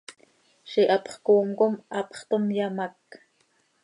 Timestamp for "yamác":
2.57-2.99